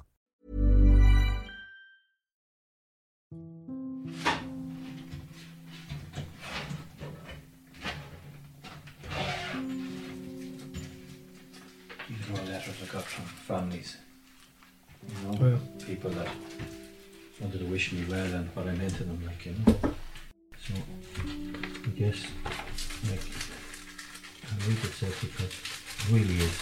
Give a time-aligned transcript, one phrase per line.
[13.51, 13.97] families.
[15.09, 15.59] You know, Well.
[15.85, 16.29] people that
[17.41, 19.75] wanted to wish me well and what I meant to them, like, you know.
[20.65, 20.73] So,
[21.87, 22.19] I guess,
[23.09, 23.25] like,
[24.47, 26.57] I read it said because it really is.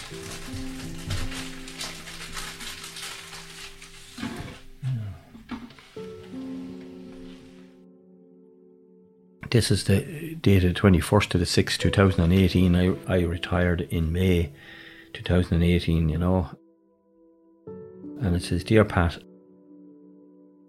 [9.52, 12.76] This is the dated 21st to the 6th, 2018.
[12.76, 14.52] I, I retired in May
[15.14, 16.50] 2018, you know.
[18.22, 19.18] And it says, Dear Pat,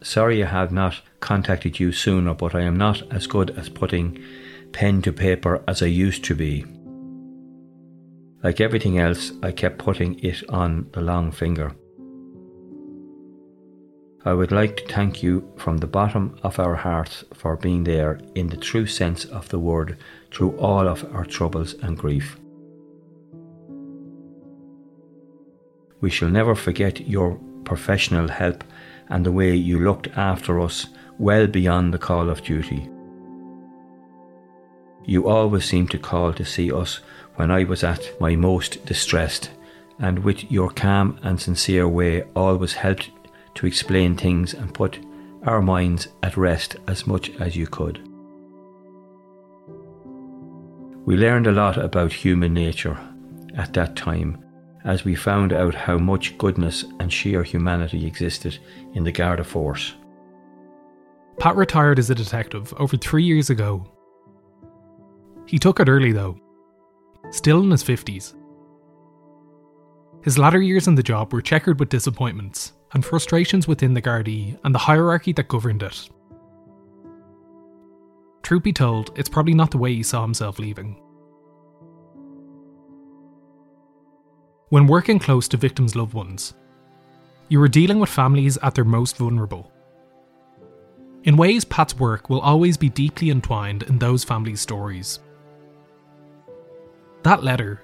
[0.03, 4.23] sorry I have not contacted you sooner, but I am not as good as putting
[4.73, 6.65] pen to paper as I used to be.
[8.43, 11.75] Like everything else, I kept putting it on the long finger.
[14.25, 18.21] I would like to thank you from the bottom of our hearts for being there
[18.35, 19.97] in the true sense of the word
[20.31, 22.40] through all of our troubles and grief.
[26.01, 28.65] We shall never forget your professional help
[29.09, 30.87] and the way you looked after us
[31.19, 32.89] well beyond the call of duty.
[35.05, 37.01] You always seemed to call to see us
[37.37, 39.51] when I was at my most distressed,
[39.99, 43.11] and with your calm and sincere way always helped
[43.57, 44.99] to explain things and put
[45.45, 47.99] our minds at rest as much as you could.
[51.07, 52.99] We learned a lot about human nature
[53.57, 54.45] at that time
[54.85, 58.59] as we found out how much goodness and sheer humanity existed
[58.95, 59.95] in the Garda Force.
[61.39, 63.87] Pat retired as a detective over three years ago.
[65.47, 66.39] He took it early though,
[67.31, 68.35] still in his 50s.
[70.23, 74.59] His latter years in the job were checkered with disappointments and frustrations within the Gardaí
[74.65, 76.09] and the hierarchy that governed it.
[78.43, 81.01] Truth be told, it's probably not the way he saw himself leaving.
[84.71, 86.55] When working close to victims' loved ones,
[87.49, 89.73] you are dealing with families at their most vulnerable.
[91.25, 95.19] In ways, Pat's work will always be deeply entwined in those families' stories.
[97.25, 97.83] That letter,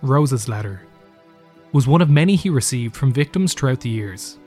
[0.00, 0.80] Rose's letter,
[1.72, 4.38] was one of many he received from victims throughout the years.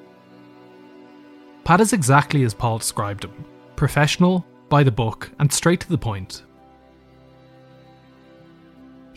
[1.64, 5.98] Pat is exactly as Paul described him professional, by the book, and straight to the
[5.98, 6.42] point.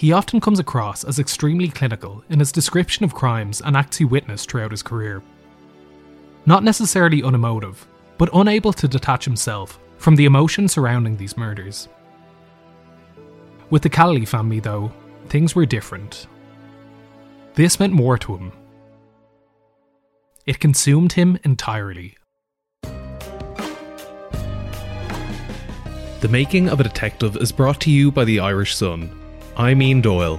[0.03, 4.05] He often comes across as extremely clinical in his description of crimes and acts he
[4.05, 5.23] witnessed throughout his career.
[6.45, 7.87] Not necessarily unemotive,
[8.19, 11.89] but unable to detach himself from the emotion surrounding these murders.
[13.71, 14.91] With the Callaly family, though,
[15.29, 16.27] things were different.
[17.55, 18.51] This meant more to him.
[20.47, 22.17] It consumed him entirely.
[26.23, 29.22] The Making of a Detective is brought to you by the Irish Sun.
[29.55, 30.39] I'm Ian Doyle.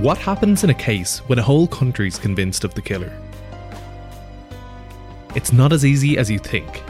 [0.00, 3.12] What happens in a case when a whole country's convinced of the killer?
[5.34, 6.82] It's not as easy as you think.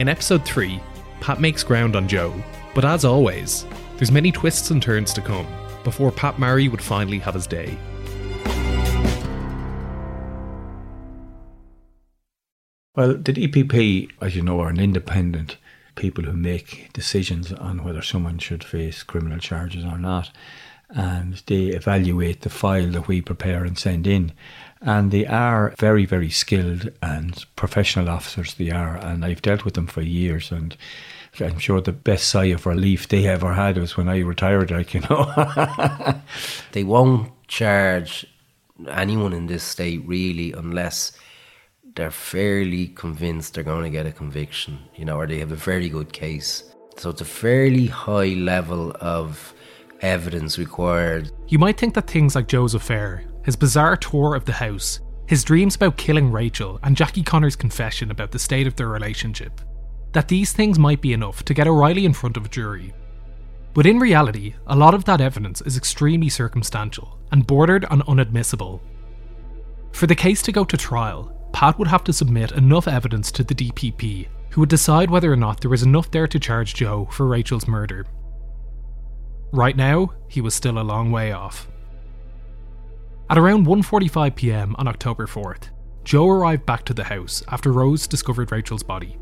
[0.00, 0.80] In episode 3,
[1.20, 2.34] Pat makes ground on Joe,
[2.74, 3.64] but as always,
[3.96, 5.46] there's many twists and turns to come
[5.84, 7.78] before Pat Marry would finally have his day.
[12.96, 15.58] Well, the DPP, as you know, are an independent
[15.94, 20.30] people who make decisions on whether someone should face criminal charges or not.
[20.90, 24.32] And they evaluate the file that we prepare and send in.
[24.80, 28.96] And they are very, very skilled and professional officers, they are.
[28.96, 30.50] And I've dealt with them for years.
[30.50, 30.76] And
[31.40, 34.92] I'm sure the best sigh of relief they ever had was when I retired, like,
[34.92, 35.32] you know.
[36.72, 38.26] They won't charge
[38.88, 41.12] anyone in this state really, unless
[41.94, 45.56] they're fairly convinced they're going to get a conviction, you know, or they have a
[45.56, 46.74] very good case.
[46.96, 49.54] So it's a fairly high level of
[50.00, 51.30] evidence required.
[51.48, 55.44] You might think that things like Joe's affair, his bizarre tour of the house, his
[55.44, 59.60] dreams about killing Rachel, and Jackie Connor's confession about the state of their relationship,
[60.12, 62.92] that these things might be enough to get O'Reilly in front of a jury.
[63.74, 68.80] But in reality, a lot of that evidence is extremely circumstantial and bordered on unadmissible.
[69.92, 73.44] For the case to go to trial, Pat would have to submit enough evidence to
[73.44, 77.08] the DPP, who would decide whether or not there was enough there to charge Joe
[77.10, 78.06] for Rachel's murder.
[79.52, 81.68] Right now, he was still a long way off.
[83.30, 84.74] At around 1:45 p.m.
[84.78, 85.70] on October 4th,
[86.04, 89.18] Joe arrived back to the house after Rose discovered Rachel's body.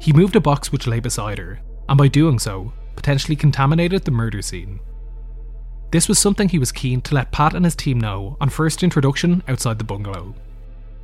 [0.00, 4.10] He moved a box which lay beside her, and by doing so, potentially contaminated the
[4.10, 4.80] murder scene.
[5.90, 8.82] This was something he was keen to let Pat and his team know on first
[8.82, 10.34] introduction outside the bungalow.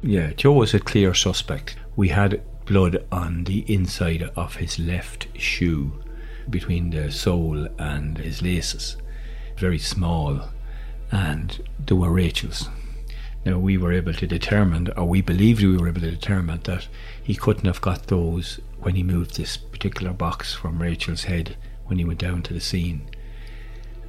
[0.02, 1.76] Yeah, Joe was a clear suspect.
[1.96, 6.02] We had blood on the inside of his left shoe
[6.50, 8.96] between the sole and his laces,
[9.56, 10.48] very small,
[11.10, 12.68] and they were Rachel's.
[13.44, 16.88] Now we were able to determine, or we believed we were able to determine, that
[17.22, 21.56] he couldn't have got those when he moved this particular box from Rachel's head
[21.86, 23.08] when he went down to the scene.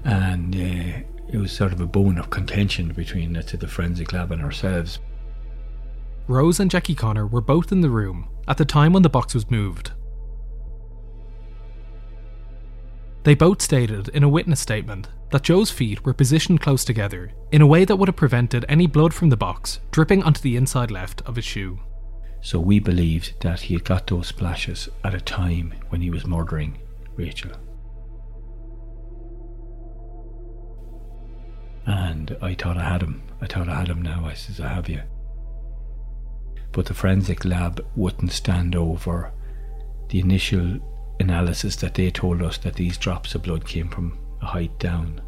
[0.04, 4.32] And uh, it was sort of a bone of contention between uh, the forensic lab
[4.32, 5.00] and ourselves.
[6.28, 9.34] Rose and Jackie Connor were both in the room at the time when the box
[9.34, 9.92] was moved.
[13.24, 17.62] They both stated in a witness statement that Joe's feet were positioned close together in
[17.62, 20.92] a way that would have prevented any blood from the box dripping onto the inside
[20.92, 21.80] left of his shoe.
[22.42, 26.26] So we believed that he had got those splashes at a time when he was
[26.26, 26.78] murdering
[27.16, 27.52] Rachel.
[31.86, 33.24] And I thought I had him.
[33.42, 34.26] I thought I had him now.
[34.26, 35.02] I says, I have you.
[36.72, 39.32] But the forensic lab wouldn't stand over
[40.10, 40.80] the initial
[41.20, 45.22] analysis that they told us that these drops of blood came from a height down.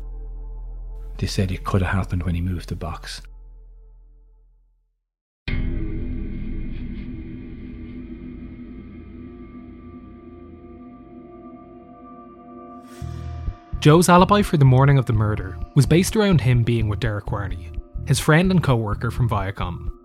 [1.18, 3.22] They said it could have happened when he moved the box.
[13.80, 17.26] Joe's alibi for the morning of the murder was based around him being with Derek
[17.26, 19.99] Quarney, his friend and co worker from Viacom.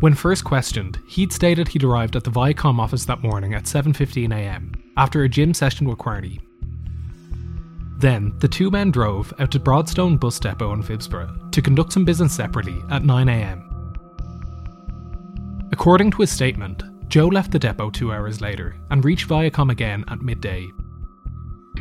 [0.00, 4.80] When first questioned, he'd stated he'd arrived at the Viacom office that morning at 7.15am
[4.96, 6.38] after a gym session with Quarney.
[7.98, 12.04] Then, the two men drove out to Broadstone bus depot in Phibsborough to conduct some
[12.04, 13.64] business separately at 9am.
[15.72, 20.04] According to his statement, Joe left the depot two hours later and reached Viacom again
[20.06, 20.68] at midday.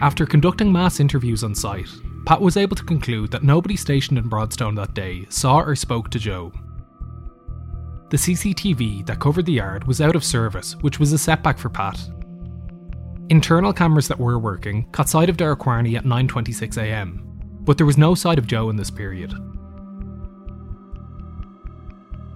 [0.02, 1.90] After conducting mass interviews on site,
[2.26, 6.10] Pat was able to conclude that nobody stationed in Broadstone that day saw or spoke
[6.10, 6.52] to Joe
[8.10, 11.70] the CCTV that covered the yard was out of service, which was a setback for
[11.70, 12.00] Pat.
[13.30, 17.98] Internal cameras that were working caught sight of Derek Quarney at 9.26am, but there was
[17.98, 19.34] no sight of Joe in this period.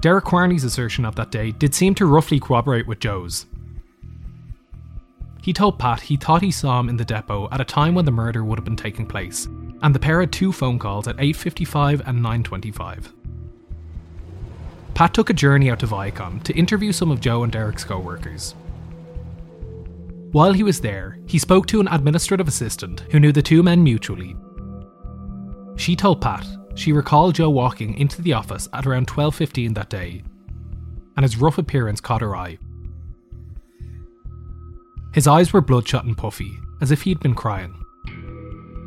[0.02, 3.46] Derek Quarney's assertion of that day did seem to roughly corroborate with Joe's.
[5.42, 8.06] He told Pat he thought he saw him in the depot at a time when
[8.06, 9.46] the murder would have been taking place,
[9.82, 13.14] and the pair had two phone calls at 8.55 and 9.25.
[15.02, 17.98] Pat took a journey out to Viacom to interview some of Joe and Derek's co
[17.98, 18.54] workers.
[20.32, 23.84] While he was there, he spoke to an administrative assistant who knew the two men
[23.84, 24.36] mutually.
[25.76, 30.22] She told Pat she recalled Joe walking into the office at around 12:15 that day,
[31.18, 32.60] and his rough appearance caught her eye.
[35.16, 37.74] His eyes were bloodshot and puffy, as if he'd been crying.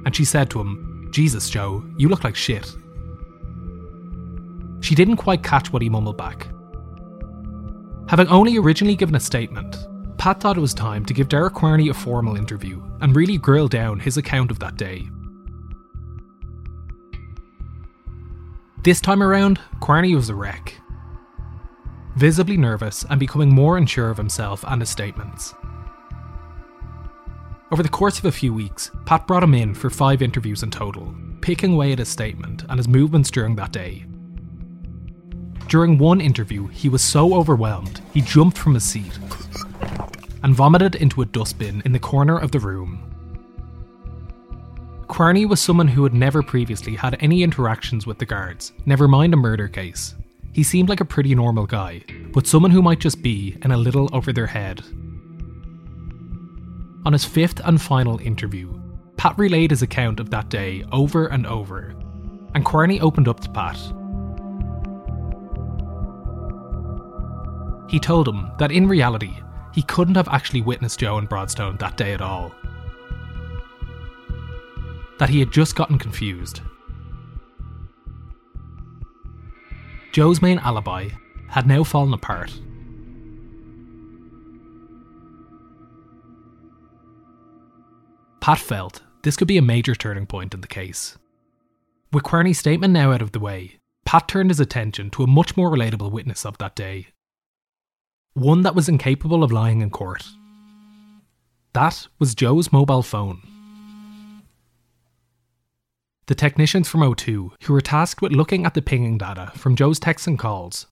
[0.06, 2.72] And she said to him, Jesus, Joe, you look like shit.
[4.84, 6.46] She didn't quite catch what he mumbled back.
[8.06, 9.78] Having only originally given a statement,
[10.18, 13.66] Pat thought it was time to give Derek Quarney a formal interview and really grill
[13.66, 15.08] down his account of that day.
[18.82, 20.78] This time around, Quarney was a wreck.
[22.16, 25.54] Visibly nervous and becoming more unsure of himself and his statements.
[27.72, 30.70] Over the course of a few weeks, Pat brought him in for five interviews in
[30.70, 34.04] total, picking away at his statement and his movements during that day
[35.68, 39.18] during one interview, he was so overwhelmed, he jumped from his seat
[40.42, 43.10] and vomited into a dustbin in the corner of the room.
[45.06, 49.32] Quarney was someone who had never previously had any interactions with the guards, never mind
[49.32, 50.14] a murder case.
[50.52, 52.02] He seemed like a pretty normal guy,
[52.32, 54.82] but someone who might just be in a little over their head.
[57.06, 58.72] On his fifth and final interview,
[59.16, 61.94] Pat relayed his account of that day over and over,
[62.54, 63.78] and Quarney opened up to Pat.
[67.88, 69.34] He told him that in reality,
[69.72, 72.54] he couldn't have actually witnessed Joe and Broadstone that day at all.
[75.18, 76.60] That he had just gotten confused.
[80.12, 81.08] Joe's main alibi
[81.48, 82.52] had now fallen apart.
[88.40, 91.16] Pat felt this could be a major turning point in the case.
[92.12, 95.56] With Quarney's statement now out of the way, Pat turned his attention to a much
[95.56, 97.08] more relatable witness of that day.
[98.34, 100.24] One that was incapable of lying in court.
[101.72, 103.42] That was Joe's mobile phone.
[106.26, 110.00] The technicians from O2, who were tasked with looking at the pinging data from Joe's
[110.00, 110.86] texts and calls,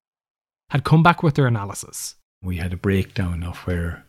[0.70, 2.14] had come back with their analysis.
[2.44, 4.04] We had a breakdown of where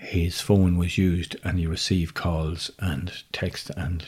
[0.00, 4.06] his phone was used and he received calls and text and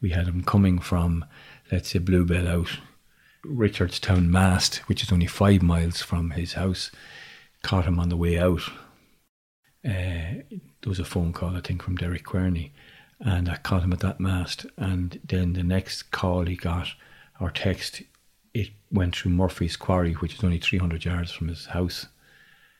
[0.00, 1.24] we had him coming from
[1.72, 2.78] let's say Bluebell out
[3.44, 6.92] Richardstown Mast which is only five miles from his house
[7.62, 8.62] caught him on the way out
[9.84, 12.70] uh, there was a phone call I think from Derek Quarney
[13.20, 16.88] and I caught him at that mast and then the next call he got
[17.40, 18.02] or text
[18.54, 22.06] it went through Murphy's Quarry which is only 300 yards from his house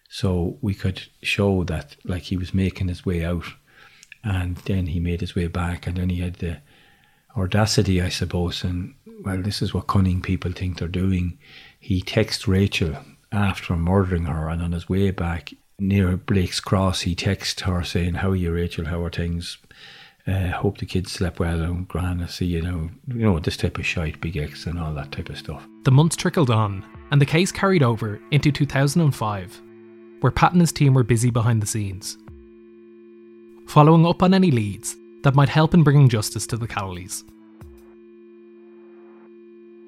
[0.09, 3.47] so we could show that like he was making his way out
[4.25, 6.59] and then he made his way back and then he had the
[7.37, 11.39] audacity, I suppose, and well, this is what cunning people think they're doing.
[11.79, 12.97] He texted Rachel
[13.33, 18.15] after murdering her and on his way back near Blake's Cross, he texts her saying,
[18.15, 18.87] How are you, Rachel?
[18.87, 19.59] How are things?
[20.25, 22.29] Uh, hope the kids slept well and grand.
[22.31, 25.29] See you know, you know this type of shite, big X and all that type
[25.29, 25.67] of stuff.
[25.85, 29.61] The months trickled on, and the case carried over into 2005
[30.23, 32.17] where Pat and his team were busy behind the scenes,
[33.67, 37.25] following up on any leads that might help in bringing justice to the Callalys.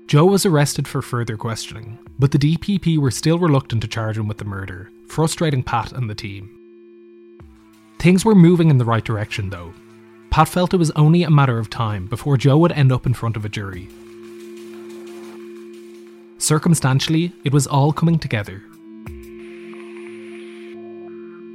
[0.07, 4.29] Joe was arrested for further questioning, but the DPP were still reluctant to charge him
[4.29, 6.51] with the murder, frustrating Pat and the team.
[7.99, 9.73] Things were moving in the right direction, though.
[10.31, 13.15] Pat felt it was only a matter of time before Joe would end up in
[13.15, 13.89] front of a jury.
[16.39, 18.63] Circumstantially, it was all coming together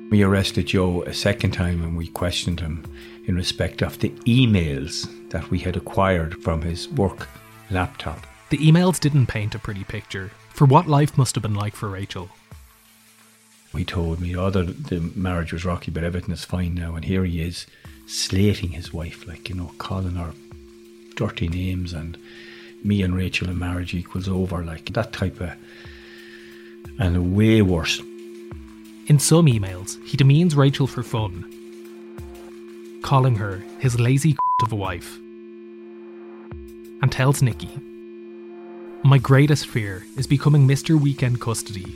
[0.10, 2.84] we arrested Joe a second time and we questioned him
[3.26, 7.30] in respect of the emails that we had acquired from his work
[7.70, 8.26] laptop.
[8.50, 11.90] The emails didn't paint a pretty picture for what life must have been like for
[11.90, 12.30] Rachel.
[13.76, 16.96] He told me, oh, the, the marriage was rocky, but everything is fine now.
[16.96, 17.68] And here he is,
[18.08, 20.34] slating his wife, like, you know, calling her
[21.16, 22.18] dirty names and
[22.84, 25.52] me and Rachel in marriage equals over, like that type of.
[26.98, 28.02] And way worse
[29.10, 31.44] in some emails, he demeans Rachel for fun,
[33.02, 35.18] calling her his lazy of a wife,
[37.02, 37.72] and tells Nikki,
[39.04, 41.00] My greatest fear is becoming Mr.
[41.00, 41.92] Weekend Custody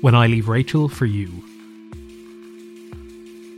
[0.00, 1.28] when I leave Rachel for you.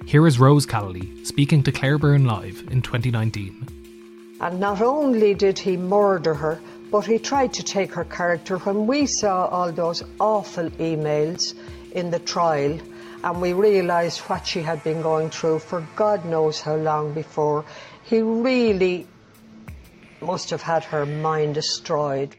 [0.07, 4.39] Here is Rose Callaly speaking to Claire Byrne Live in 2019.
[4.41, 6.61] And not only did he murder her,
[6.91, 8.59] but he tried to take her character.
[8.59, 11.55] When we saw all those awful emails,
[11.95, 12.79] in the trial
[13.25, 17.65] and we realised what she had been going through for God knows how long before.
[18.05, 19.07] He really
[20.23, 22.37] must have had her mind destroyed.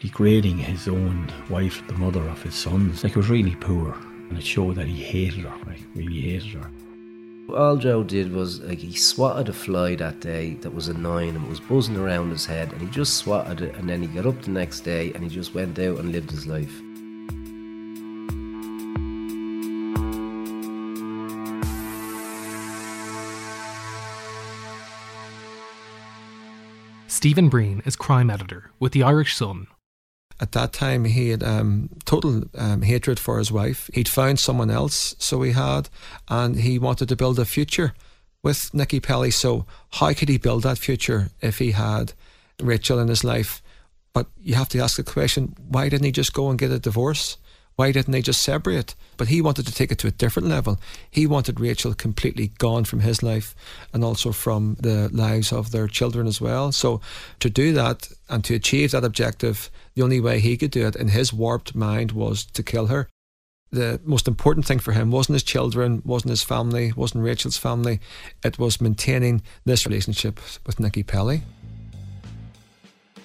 [0.00, 3.92] Degrading his own wife, the mother of his sons, like it was really poor,
[4.28, 6.70] and it showed that he hated her, like really hated her.
[7.54, 11.44] All Joe did was like he swatted a fly that day that was annoying and
[11.44, 14.26] it was buzzing around his head, and he just swatted it, and then he got
[14.26, 16.80] up the next day and he just went out and lived his life.
[27.20, 29.66] Stephen Breen is crime editor with the Irish Sun.
[30.40, 33.90] At that time, he had um, total um, hatred for his wife.
[33.92, 35.90] He'd found someone else, so he had,
[36.28, 37.92] and he wanted to build a future
[38.42, 39.30] with Nikki Pelly.
[39.30, 42.14] So, how could he build that future if he had
[42.58, 43.60] Rachel in his life?
[44.14, 46.78] But you have to ask the question why didn't he just go and get a
[46.78, 47.36] divorce?
[47.80, 48.94] Why didn't they just separate?
[49.16, 50.78] But he wanted to take it to a different level.
[51.10, 53.56] He wanted Rachel completely gone from his life
[53.94, 56.72] and also from the lives of their children as well.
[56.72, 57.00] So
[57.38, 60.94] to do that and to achieve that objective, the only way he could do it
[60.94, 63.08] in his warped mind was to kill her.
[63.70, 67.98] The most important thing for him wasn't his children, wasn't his family, wasn't Rachel's family.
[68.44, 71.44] It was maintaining this relationship with Nikki Pelly.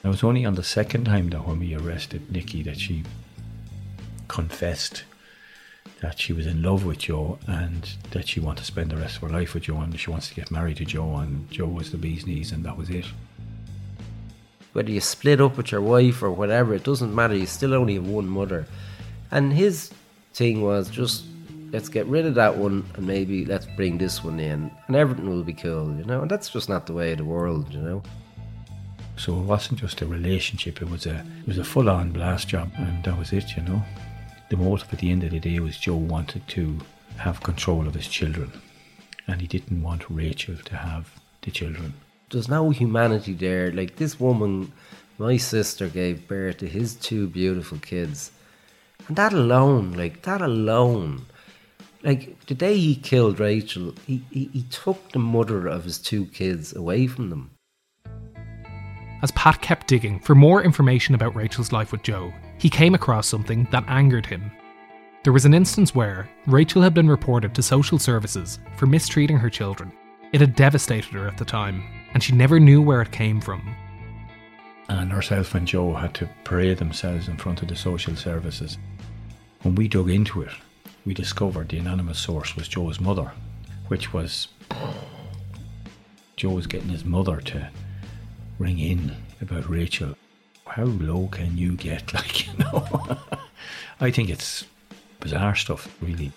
[0.02, 3.04] It was only on the second time that when we arrested Nikki that she
[4.28, 5.04] confessed
[6.02, 9.16] that she was in love with Joe and that she wanted to spend the rest
[9.18, 11.68] of her life with Joe and she wants to get married to Joe and Joe
[11.68, 13.06] was the bee's knees and that was it.
[14.74, 17.34] whether you split up with your wife or whatever, it doesn't matter.
[17.36, 18.66] You still only have one mother.
[19.32, 19.90] And his
[20.34, 21.24] thing was just
[21.72, 25.30] let's get rid of that one and maybe let's bring this one in and everything
[25.30, 26.22] will be cool, you know.
[26.22, 28.04] And that's just not the way of the world, you know.
[29.18, 32.70] So it wasn't just a relationship; it was a it was a full-on blast job,
[32.76, 33.82] and that was it, you know.
[34.50, 36.80] The motive at the end of the day was Joe wanted to
[37.18, 38.52] have control of his children,
[39.28, 41.94] and he didn't want Rachel to have the children.
[42.30, 43.72] There's no humanity there.
[43.72, 44.72] Like this woman,
[45.18, 48.32] my sister gave birth to his two beautiful kids,
[49.08, 51.26] and that alone, like that alone,
[52.04, 56.26] like the day he killed Rachel, he, he, he took the mother of his two
[56.28, 57.50] kids away from them.
[59.24, 63.28] As Pat kept digging for more information about Rachel's life with Joe, he came across
[63.28, 64.52] something that angered him.
[65.24, 69.50] There was an instance where Rachel had been reported to social services for mistreating her
[69.50, 69.92] children.
[70.32, 71.84] It had devastated her at the time,
[72.14, 73.76] and she never knew where it came from.
[74.88, 78.78] And herself and Joe had to parade themselves in front of the social services.
[79.64, 80.52] When we dug into it,
[81.06, 83.32] we discovered the anonymous source was Joe's mother,
[83.88, 84.50] which was
[86.36, 87.70] Joe was getting his mother to
[88.60, 90.16] ring in about Rachel.
[90.76, 92.14] How low can you get?
[92.14, 93.18] Like, you know,
[94.02, 94.66] I think it's
[95.22, 96.34] bizarre stuff, really.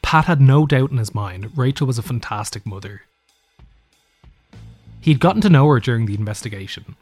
[0.00, 3.02] Pat had no doubt in his mind Rachel was a fantastic mother.
[5.02, 6.96] He'd gotten to know her during the investigation.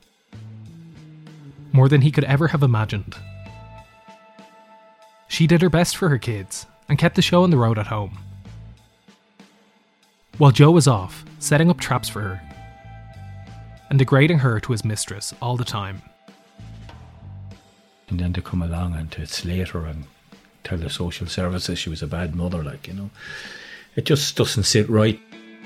[1.70, 3.14] More than he could ever have imagined.
[5.28, 7.86] She did her best for her kids and kept the show on the road at
[7.86, 8.18] home.
[10.38, 12.51] While Joe was off, setting up traps for her
[13.92, 16.00] and degrading her to his mistress all the time.
[18.08, 20.04] And then to come along and to slate her and
[20.64, 23.10] tell the social services she was a bad mother, like, you know,
[23.94, 25.20] it just doesn't sit right.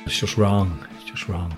[0.05, 0.85] It's just wrong.
[0.97, 1.57] It's just wrong.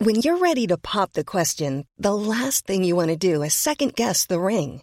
[0.00, 3.54] When you're ready to pop the question, the last thing you want to do is
[3.54, 4.82] second guess the ring.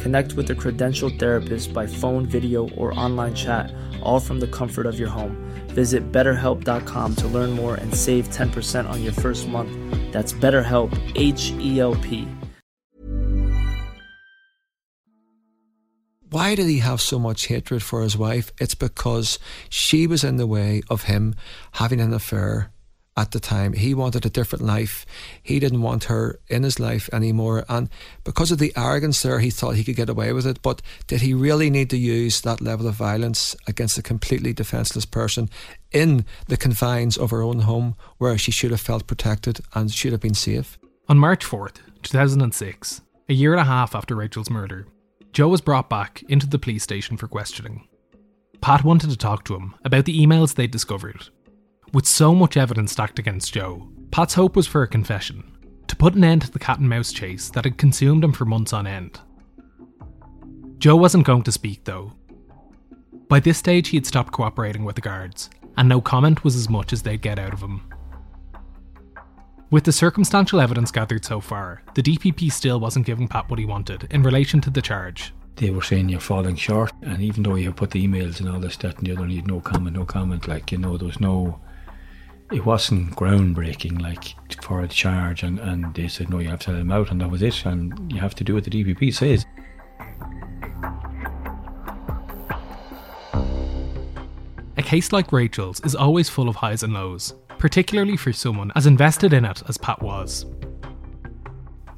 [0.00, 4.86] Connect with a credentialed therapist by phone, video, or online chat, all from the comfort
[4.86, 5.36] of your home.
[5.68, 9.70] Visit betterhelp.com to learn more and save 10% on your first month.
[10.12, 12.26] That's BetterHelp, H E L P.
[16.30, 18.52] Why did he have so much hatred for his wife?
[18.60, 21.34] It's because she was in the way of him
[21.72, 22.70] having an affair
[23.20, 23.74] at the time.
[23.74, 25.04] He wanted a different life.
[25.42, 27.64] He didn't want her in his life anymore.
[27.68, 27.90] And
[28.24, 30.62] because of the arrogance there, he thought he could get away with it.
[30.62, 35.04] But did he really need to use that level of violence against a completely defenseless
[35.04, 35.50] person
[35.92, 40.12] in the confines of her own home where she should have felt protected and should
[40.12, 40.78] have been safe?
[41.08, 44.86] On March 4th, 2006, a year and a half after Rachel's murder,
[45.32, 47.86] Joe was brought back into the police station for questioning.
[48.62, 51.28] Pat wanted to talk to him about the emails they'd discovered.
[51.92, 55.42] With so much evidence stacked against Joe, Pat's hope was for a confession,
[55.88, 58.44] to put an end to the cat and mouse chase that had consumed him for
[58.44, 59.18] months on end.
[60.78, 62.12] Joe wasn't going to speak, though.
[63.28, 66.68] By this stage, he had stopped cooperating with the guards, and no comment was as
[66.68, 67.82] much as they'd get out of him.
[69.70, 73.64] With the circumstantial evidence gathered so far, the DPP still wasn't giving Pat what he
[73.64, 75.32] wanted in relation to the charge.
[75.56, 78.60] They were saying you're falling short, and even though you put the emails and all
[78.60, 80.48] this, that, and the other, you had no comment, no comment.
[80.48, 81.60] Like you know, there was no.
[82.52, 86.72] It wasn't groundbreaking like for a charge, and, and they said no, you have to
[86.72, 89.14] let him out, and that was it, and you have to do what the DPP
[89.14, 89.46] says.
[94.76, 98.86] A case like Rachel's is always full of highs and lows, particularly for someone as
[98.86, 100.46] invested in it as Pat was.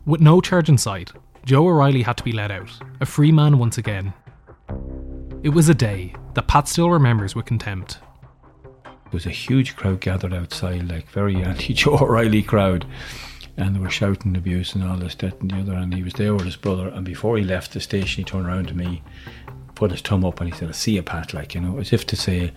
[0.05, 1.13] With no charge in sight,
[1.47, 4.13] Joe O'Reilly had to be let out, a free man once again.
[5.43, 8.01] It was a day that Pat still remembers with contempt.
[9.13, 12.87] There was a huge crowd gathered outside, like very anti Joe O'Reilly crowd,
[13.59, 15.75] and they were shouting abuse and all this, that, and the other.
[15.75, 16.89] And he was there with his brother.
[16.89, 19.03] And before he left the station, he turned around to me,
[19.75, 21.93] put his thumb up, and he said, "I see you, Pat," like you know, as
[21.93, 22.53] if to say,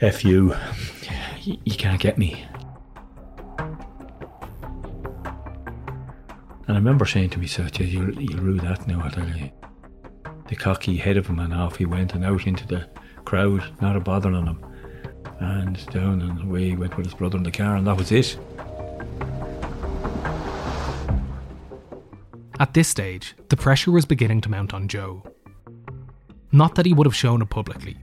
[0.00, 0.56] "F you,
[1.42, 2.46] you can't get me."
[6.66, 9.50] And I remember saying to myself, yeah, you'll, you'll rue that now, I tell you.
[10.48, 12.88] The cocky head of him and off he went and out into the
[13.26, 14.71] crowd, not a bother on him.
[15.42, 18.12] And down and away he went with his brother in the car, and that was
[18.12, 18.38] it.
[22.60, 25.24] At this stage, the pressure was beginning to mount on Joe.
[26.52, 27.96] Not that he would have shown it publicly,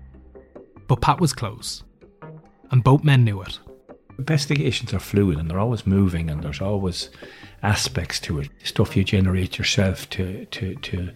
[0.87, 1.83] but Pat was close,
[2.71, 3.57] and both men knew it.
[4.17, 7.09] Investigations are fluid and they're always moving, and there's always
[7.63, 8.49] aspects to it.
[8.65, 11.11] Stuff you generate yourself to to to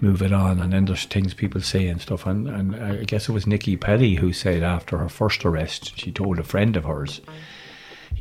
[0.00, 2.26] move it on, and then there's things people say and stuff.
[2.26, 6.12] And and I guess it was Nikki Pelly who said after her first arrest, she
[6.12, 7.20] told a friend of hers,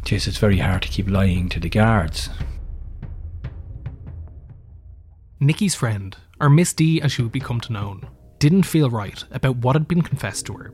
[0.06, 2.30] "She says it's very hard to keep lying to the guards."
[5.40, 8.08] Nikki's friend, or Miss D as she would become to known,
[8.40, 10.72] didn't feel right about what had been confessed to her.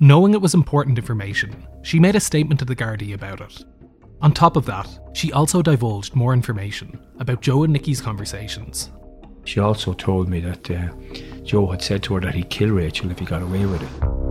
[0.00, 3.64] Knowing it was important information, she made a statement to the Gardaí about it.
[4.20, 8.90] On top of that, she also divulged more information about Joe and Nikki's conversations.
[9.44, 10.88] She also told me that uh,
[11.42, 14.22] Joe had said to her that he'd kill Rachel if he got away with it.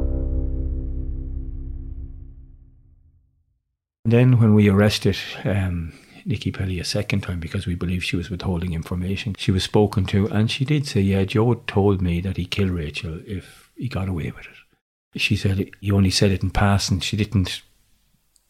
[4.04, 5.93] Then, when we arrested um,
[6.26, 10.06] Nikki Pelly a second time because we believed she was withholding information, she was spoken
[10.08, 13.88] to, and she did say, "Yeah, Joe told me that he'd kill Rachel if he
[13.88, 17.00] got away with it." She said he only said it in passing.
[17.00, 17.62] She didn't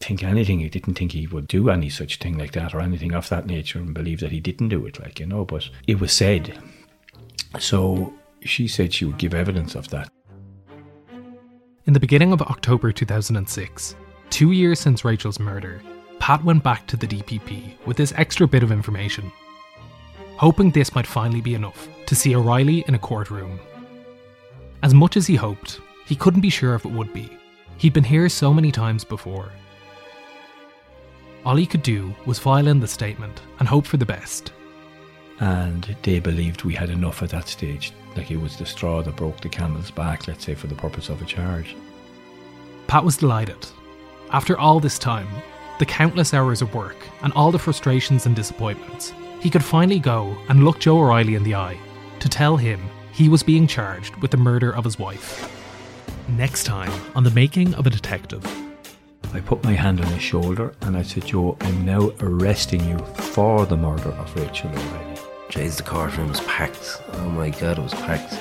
[0.03, 0.59] think anything.
[0.59, 3.45] He didn't think he would do any such thing like that or anything of that
[3.45, 6.57] nature and believe that he didn't do it, like, you know, but it was said.
[7.59, 10.09] So she said she would give evidence of that.
[11.85, 13.95] In the beginning of October 2006,
[14.29, 15.81] two years since Rachel's murder,
[16.19, 19.31] Pat went back to the DPP with this extra bit of information,
[20.37, 23.59] hoping this might finally be enough to see O'Reilly in a courtroom.
[24.83, 27.29] As much as he hoped, he couldn't be sure if it would be.
[27.77, 29.51] He'd been here so many times before.
[31.45, 34.51] All he could do was file in the statement and hope for the best.
[35.39, 39.15] And they believed we had enough at that stage, like it was the straw that
[39.15, 41.75] broke the camel's back, let's say, for the purpose of a charge.
[42.85, 43.65] Pat was delighted.
[44.29, 45.27] After all this time,
[45.79, 50.37] the countless hours of work, and all the frustrations and disappointments, he could finally go
[50.47, 51.79] and look Joe O'Reilly in the eye
[52.19, 52.79] to tell him
[53.11, 55.51] he was being charged with the murder of his wife.
[56.29, 58.45] Next time on The Making of a Detective.
[59.33, 62.97] I put my hand on his shoulder and I said, Joe, I'm now arresting you
[62.97, 65.17] for the murder of Rachel O'Reilly.
[65.47, 67.01] Jeez, the courtroom was packed.
[67.13, 68.35] Oh my god, it was packed.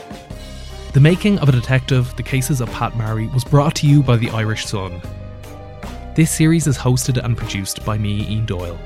[0.92, 4.16] The Making of a Detective, The Cases of Pat Marry was brought to you by
[4.16, 5.00] the Irish Sun.
[6.16, 8.78] This series is hosted and produced by me, Ian Doyle.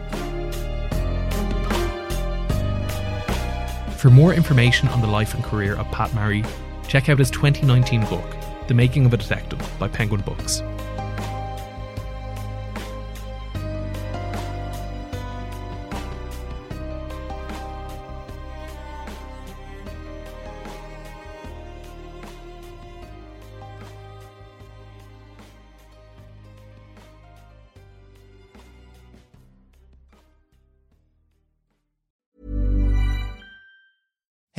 [3.97, 6.45] For more information on the life and career of Pat Marry,
[6.87, 8.37] check out his 2019 book,
[8.69, 10.63] The Making of a Detective by Penguin Books.